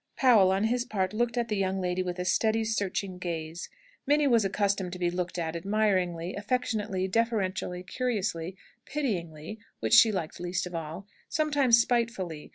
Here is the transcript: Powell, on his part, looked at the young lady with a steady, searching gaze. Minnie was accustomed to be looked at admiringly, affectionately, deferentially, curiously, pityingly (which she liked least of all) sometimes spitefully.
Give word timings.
Powell, 0.15 0.51
on 0.51 0.63
his 0.63 0.83
part, 0.83 1.13
looked 1.13 1.37
at 1.37 1.47
the 1.47 1.55
young 1.55 1.79
lady 1.79 2.01
with 2.01 2.17
a 2.17 2.25
steady, 2.25 2.63
searching 2.63 3.19
gaze. 3.19 3.69
Minnie 4.07 4.25
was 4.25 4.43
accustomed 4.43 4.93
to 4.93 4.97
be 4.97 5.11
looked 5.11 5.37
at 5.37 5.55
admiringly, 5.55 6.33
affectionately, 6.35 7.07
deferentially, 7.07 7.83
curiously, 7.83 8.57
pityingly 8.87 9.59
(which 9.79 9.93
she 9.93 10.11
liked 10.11 10.39
least 10.39 10.65
of 10.65 10.73
all) 10.73 11.05
sometimes 11.29 11.79
spitefully. 11.79 12.49